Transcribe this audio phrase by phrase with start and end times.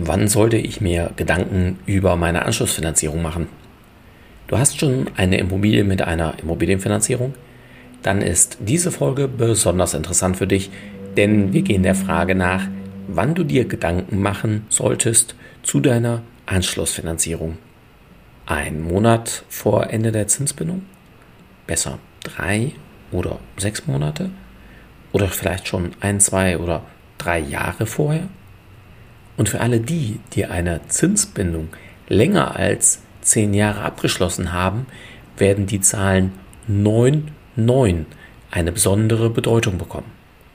[0.00, 3.48] Wann sollte ich mir Gedanken über meine Anschlussfinanzierung machen?
[4.46, 7.34] Du hast schon eine Immobilie mit einer Immobilienfinanzierung?
[8.04, 10.70] Dann ist diese Folge besonders interessant für dich,
[11.16, 12.68] denn wir gehen der Frage nach,
[13.08, 15.34] wann du dir Gedanken machen solltest
[15.64, 17.58] zu deiner Anschlussfinanzierung.
[18.46, 20.82] Ein Monat vor Ende der Zinsbindung?
[21.66, 22.70] Besser drei
[23.10, 24.30] oder sechs Monate?
[25.10, 26.84] Oder vielleicht schon ein, zwei oder
[27.18, 28.28] drei Jahre vorher?
[29.38, 31.68] Und für alle die, die eine Zinsbindung
[32.08, 34.86] länger als zehn Jahre abgeschlossen haben,
[35.36, 36.32] werden die Zahlen
[36.66, 38.06] 9, 9
[38.50, 40.10] eine besondere Bedeutung bekommen.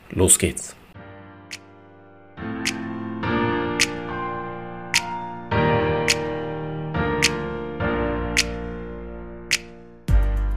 [0.10, 0.76] Los geht's.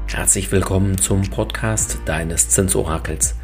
[0.09, 3.37] Herzlich willkommen zum Podcast deines Zinsorakels.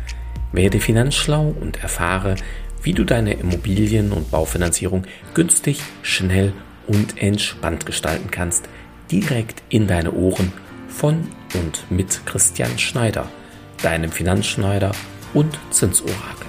[0.50, 2.34] Werde finanzschlau und erfahre,
[2.82, 5.04] wie du deine Immobilien- und Baufinanzierung
[5.34, 6.52] günstig, schnell
[6.86, 8.68] und entspannt gestalten kannst,
[9.10, 10.52] direkt in deine Ohren
[10.88, 13.28] von und mit Christian Schneider,
[13.82, 14.92] deinem Finanzschneider
[15.32, 16.46] und Zinsorakel.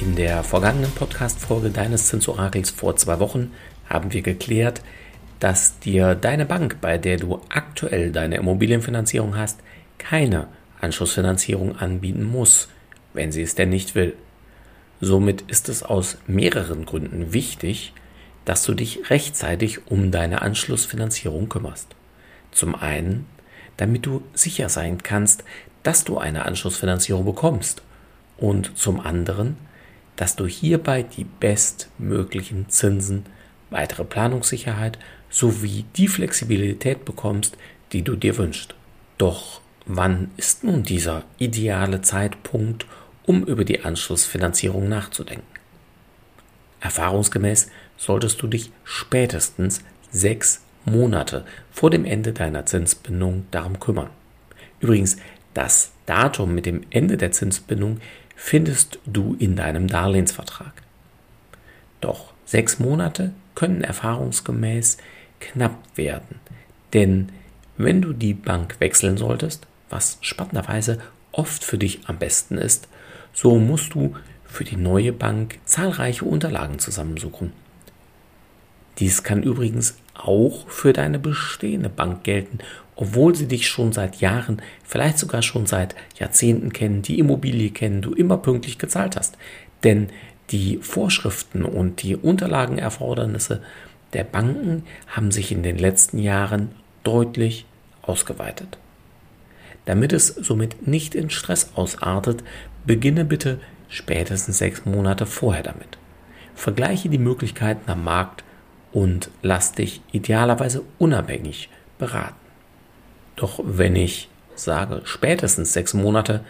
[0.00, 3.52] In der vergangenen Podcast-Folge deines Zinsorakels vor zwei Wochen
[3.88, 4.82] haben wir geklärt,
[5.40, 9.60] dass dir deine Bank, bei der du aktuell deine Immobilienfinanzierung hast,
[9.98, 10.48] keine
[10.80, 12.68] Anschlussfinanzierung anbieten muss,
[13.14, 14.14] wenn sie es denn nicht will.
[15.00, 17.92] Somit ist es aus mehreren Gründen wichtig,
[18.44, 21.94] dass du dich rechtzeitig um deine Anschlussfinanzierung kümmerst.
[22.50, 23.26] Zum einen,
[23.76, 25.44] damit du sicher sein kannst,
[25.82, 27.82] dass du eine Anschlussfinanzierung bekommst
[28.36, 29.56] und zum anderen,
[30.16, 33.24] dass du hierbei die bestmöglichen Zinsen
[33.70, 34.98] weitere Planungssicherheit
[35.30, 37.56] sowie die Flexibilität bekommst,
[37.92, 38.74] die du dir wünschst.
[39.18, 42.86] Doch wann ist nun dieser ideale Zeitpunkt,
[43.24, 45.46] um über die Anschlussfinanzierung nachzudenken?
[46.80, 54.10] Erfahrungsgemäß solltest du dich spätestens sechs Monate vor dem Ende deiner Zinsbindung darum kümmern.
[54.80, 55.16] Übrigens,
[55.54, 58.00] das Datum mit dem Ende der Zinsbindung
[58.36, 60.72] findest du in deinem Darlehensvertrag.
[62.00, 64.98] Doch sechs Monate können erfahrungsgemäß
[65.40, 66.38] knapp werden.
[66.92, 67.30] Denn
[67.76, 71.00] wenn du die Bank wechseln solltest, was spannenderweise
[71.32, 72.86] oft für dich am besten ist,
[73.32, 74.14] so musst du
[74.44, 77.52] für die neue Bank zahlreiche Unterlagen zusammensuchen.
[79.00, 82.60] Dies kann übrigens auch für deine bestehende Bank gelten,
[82.94, 88.02] obwohl sie dich schon seit Jahren, vielleicht sogar schon seit Jahrzehnten kennen, die Immobilie kennen,
[88.02, 89.36] du immer pünktlich gezahlt hast.
[89.82, 90.10] Denn
[90.50, 93.62] die Vorschriften und die Unterlagenerfordernisse
[94.12, 96.70] der Banken haben sich in den letzten Jahren
[97.02, 97.66] deutlich
[98.02, 98.78] ausgeweitet.
[99.84, 102.42] Damit es somit nicht in Stress ausartet,
[102.86, 105.98] beginne bitte spätestens sechs Monate vorher damit.
[106.54, 108.44] Vergleiche die Möglichkeiten am Markt
[108.92, 112.34] und lass dich idealerweise unabhängig beraten.
[113.36, 116.44] Doch wenn ich sage spätestens sechs Monate,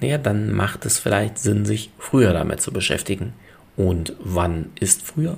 [0.00, 3.34] naja, dann macht es vielleicht Sinn, sich früher damit zu beschäftigen.
[3.76, 5.36] Und wann ist früher?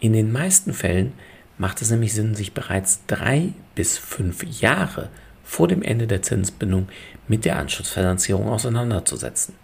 [0.00, 1.12] In den meisten Fällen
[1.58, 5.08] macht es nämlich Sinn, sich bereits drei bis fünf Jahre
[5.44, 6.88] vor dem Ende der Zinsbindung
[7.28, 9.54] mit der Anschlussfinanzierung auseinanderzusetzen.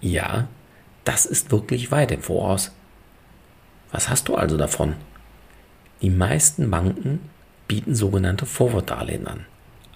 [0.00, 0.48] Ja,
[1.04, 2.72] das ist wirklich weit im Voraus.
[3.90, 4.96] Was hast du also davon?
[6.02, 7.20] Die meisten Banken
[7.66, 9.46] bieten sogenannte Vorwortdarlehen an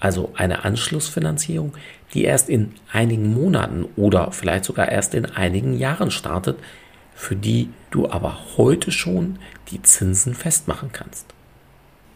[0.03, 1.75] also eine Anschlussfinanzierung,
[2.13, 6.59] die erst in einigen Monaten oder vielleicht sogar erst in einigen Jahren startet,
[7.15, 9.39] für die du aber heute schon
[9.71, 11.27] die Zinsen festmachen kannst.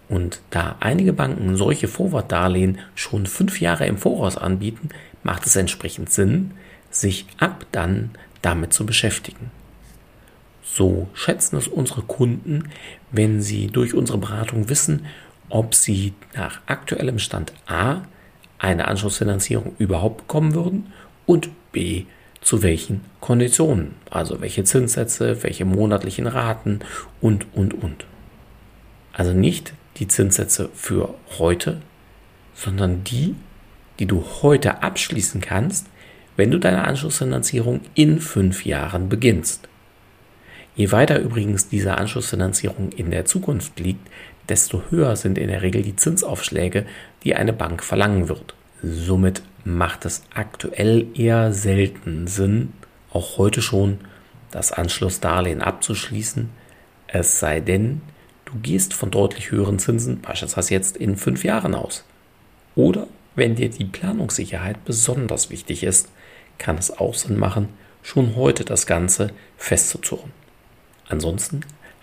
[0.08, 4.88] Und da einige Banken solche Vorwortdarlehen schon fünf Jahre im Voraus anbieten,
[5.22, 6.54] macht es entsprechend Sinn,
[6.90, 8.10] sich ab dann
[8.42, 9.52] damit zu beschäftigen.
[10.64, 12.64] So schätzen es unsere Kunden,
[13.12, 15.06] wenn sie durch unsere Beratung wissen,
[15.48, 18.02] ob sie nach aktuellem Stand A
[18.58, 20.92] eine Anschlussfinanzierung überhaupt bekommen würden
[21.26, 22.04] und B
[22.40, 26.80] zu welchen Konditionen, also welche Zinssätze, welche monatlichen Raten
[27.20, 28.06] und, und, und.
[29.12, 31.80] Also nicht die Zinssätze für heute,
[32.54, 33.34] sondern die,
[33.98, 35.86] die du heute abschließen kannst,
[36.36, 39.68] wenn du deine Anschlussfinanzierung in fünf Jahren beginnst.
[40.76, 44.06] Je weiter übrigens diese Anschlussfinanzierung in der Zukunft liegt,
[44.48, 46.86] desto höher sind in der Regel die Zinsaufschläge,
[47.24, 48.54] die eine Bank verlangen wird.
[48.82, 52.72] Somit macht es aktuell eher selten Sinn,
[53.12, 53.98] auch heute schon
[54.50, 56.50] das Anschlussdarlehen abzuschließen,
[57.08, 58.02] es sei denn,
[58.44, 62.04] du gehst von deutlich höheren Zinsen, beispielsweise jetzt in fünf Jahren aus.
[62.74, 66.08] Oder wenn dir die Planungssicherheit besonders wichtig ist,
[66.58, 67.68] kann es auch Sinn machen,
[68.02, 70.30] schon heute das Ganze festzuzurren.
[71.08, 71.60] Ansonsten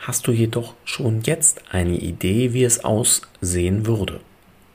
[0.07, 4.19] hast du jedoch schon jetzt eine Idee, wie es aussehen würde.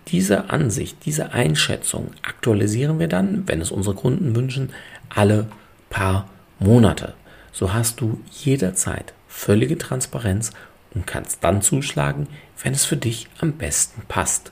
[0.09, 4.71] Diese Ansicht, diese Einschätzung aktualisieren wir dann, wenn es unsere Kunden wünschen,
[5.11, 5.49] alle
[5.91, 6.29] paar
[6.59, 7.13] Monate.
[7.53, 10.53] So hast du jederzeit völlige Transparenz
[10.95, 12.27] und kannst dann zuschlagen,
[12.63, 14.51] wenn es für dich am besten passt.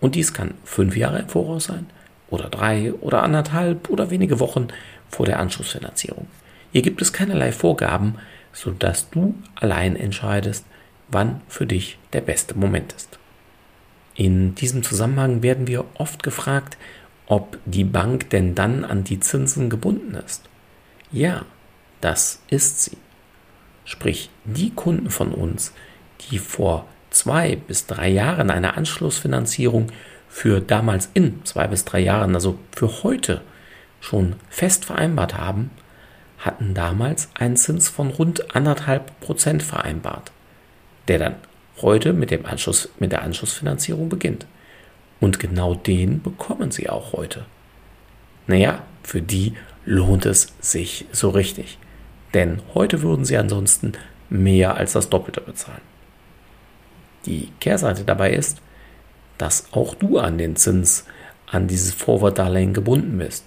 [0.00, 1.86] Und dies kann fünf Jahre im Voraus sein,
[2.30, 4.68] oder drei oder anderthalb oder wenige Wochen
[5.08, 6.26] vor der Anschlussfinanzierung.
[6.72, 8.16] Hier gibt es keinerlei Vorgaben,
[8.52, 10.64] sodass du allein entscheidest,
[11.08, 13.18] wann für dich der beste Moment ist.
[14.14, 16.76] In diesem Zusammenhang werden wir oft gefragt,
[17.26, 20.48] ob die Bank denn dann an die Zinsen gebunden ist.
[21.12, 21.44] Ja,
[22.00, 22.96] das ist sie.
[23.84, 25.72] Sprich, die Kunden von uns,
[26.30, 29.92] die vor zwei bis drei Jahren eine Anschlussfinanzierung
[30.28, 33.40] für damals in zwei bis drei Jahren, also für heute,
[34.00, 35.70] schon fest vereinbart haben,
[36.38, 40.32] hatten damals einen Zins von rund anderthalb Prozent vereinbart,
[41.08, 41.34] der dann
[41.82, 44.46] heute mit, dem Anschluss, mit der Anschlussfinanzierung beginnt.
[45.20, 47.44] Und genau den bekommen sie auch heute.
[48.46, 49.54] Naja, für die
[49.84, 51.78] lohnt es sich so richtig.
[52.34, 53.92] Denn heute würden sie ansonsten
[54.30, 55.80] mehr als das Doppelte bezahlen.
[57.26, 58.60] Die Kehrseite dabei ist,
[59.38, 61.04] dass auch du an den Zins
[61.46, 63.44] an dieses Forward-Darlehen gebunden bist.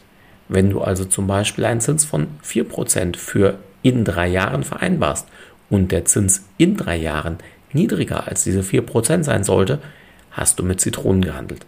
[0.52, 5.26] Wenn du also zum Beispiel einen Zins von 4% für in drei Jahren vereinbarst
[5.70, 7.38] und der Zins in drei Jahren
[7.72, 9.80] niedriger als diese 4% sein sollte,
[10.30, 11.66] hast du mit Zitronen gehandelt.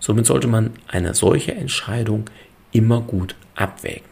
[0.00, 2.24] Somit sollte man eine solche Entscheidung
[2.72, 4.08] immer gut abwägen.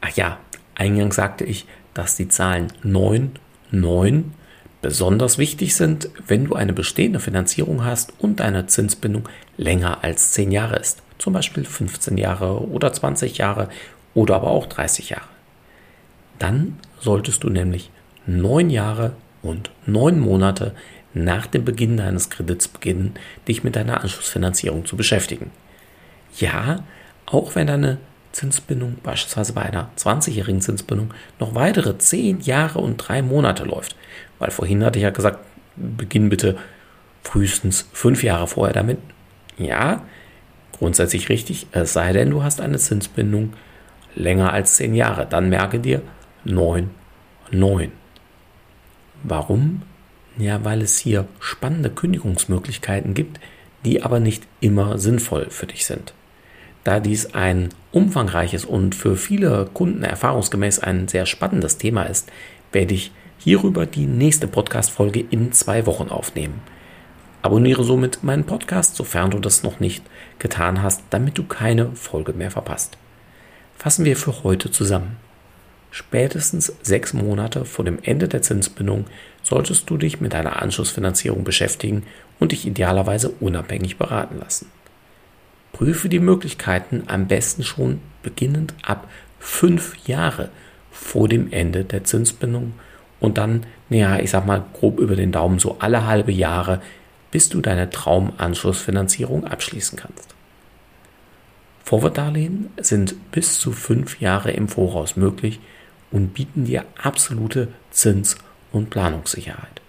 [0.00, 0.38] Ach ja,
[0.76, 3.32] eingangs sagte ich, dass die Zahlen 9,
[3.72, 4.32] 9
[4.80, 10.52] besonders wichtig sind, wenn du eine bestehende Finanzierung hast und deine Zinsbindung länger als 10
[10.52, 11.02] Jahre ist.
[11.18, 13.68] Zum Beispiel 15 Jahre oder 20 Jahre
[14.14, 15.28] oder aber auch 30 Jahre.
[16.38, 17.90] Dann solltest du nämlich
[18.26, 19.12] 9 Jahre
[19.42, 20.74] und 9 Monate
[21.12, 23.14] nach dem Beginn deines Kredits beginnen,
[23.46, 25.50] dich mit deiner Anschlussfinanzierung zu beschäftigen.
[26.36, 26.82] Ja,
[27.26, 27.98] auch wenn deine
[28.32, 33.94] Zinsbindung beispielsweise bei einer 20-jährigen Zinsbindung noch weitere 10 Jahre und 3 Monate läuft.
[34.40, 35.38] Weil vorhin hatte ich ja gesagt,
[35.76, 36.56] beginn bitte
[37.22, 38.98] frühestens 5 Jahre vorher damit.
[39.56, 40.02] Ja,
[40.78, 43.52] grundsätzlich richtig, es sei denn, du hast eine Zinsbindung
[44.14, 45.26] länger als 10 Jahre.
[45.28, 46.02] Dann merke dir
[46.44, 46.90] 9,
[47.50, 47.92] 9.
[49.22, 49.82] Warum?
[50.36, 53.40] Ja, weil es hier spannende Kündigungsmöglichkeiten gibt,
[53.84, 56.14] die aber nicht immer sinnvoll für dich sind.
[56.82, 62.30] Da dies ein umfangreiches und für viele Kunden erfahrungsgemäß ein sehr spannendes Thema ist,
[62.72, 66.60] werde ich hierüber die nächste Podcast-Folge in zwei Wochen aufnehmen.
[67.44, 70.02] Abonniere somit meinen Podcast, sofern du das noch nicht
[70.38, 72.96] getan hast, damit du keine Folge mehr verpasst.
[73.76, 75.18] Fassen wir für heute zusammen.
[75.90, 79.04] Spätestens sechs Monate vor dem Ende der Zinsbindung
[79.42, 82.04] solltest du dich mit deiner Anschlussfinanzierung beschäftigen
[82.40, 84.70] und dich idealerweise unabhängig beraten lassen.
[85.74, 89.06] Prüfe die Möglichkeiten am besten schon beginnend ab
[89.38, 90.48] fünf Jahre
[90.90, 92.72] vor dem Ende der Zinsbindung
[93.20, 96.80] und dann, naja, ich sag mal grob über den Daumen so alle halbe Jahre,
[97.34, 100.36] bis du deine Traumanschlussfinanzierung abschließen kannst.
[101.82, 105.58] Vorwortdarlehen sind bis zu fünf Jahre im Voraus möglich
[106.12, 108.36] und bieten dir absolute Zins-
[108.70, 109.82] und Planungssicherheit.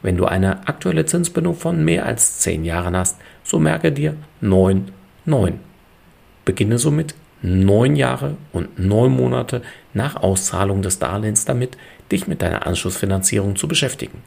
[0.00, 4.90] Wenn du eine aktuelle Zinsbindung von mehr als 10 Jahren hast, so merke dir 9,
[5.26, 5.60] 9.
[6.46, 9.60] Beginne somit 9 Jahre und 9 Monate
[9.92, 11.76] nach Auszahlung des Darlehens damit,
[12.10, 14.22] dich mit deiner Anschlussfinanzierung zu beschäftigen.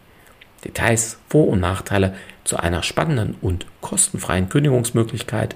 [0.64, 5.56] Details, Vor- und Nachteile zu einer spannenden und kostenfreien Kündigungsmöglichkeit,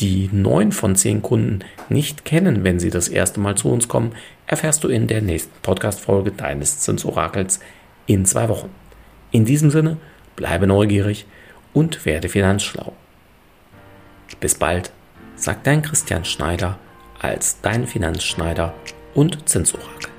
[0.00, 4.12] die 9 von 10 Kunden nicht kennen, wenn sie das erste Mal zu uns kommen,
[4.46, 7.60] erfährst du in der nächsten Podcast-Folge deines Zinsorakels
[8.06, 8.70] in zwei Wochen.
[9.30, 9.96] In diesem Sinne,
[10.36, 11.26] bleibe neugierig
[11.72, 12.92] und werde finanzschlau.
[14.40, 14.90] Bis bald,
[15.36, 16.78] sagt dein Christian Schneider
[17.20, 18.74] als dein Finanzschneider
[19.14, 20.13] und Zinsorakel.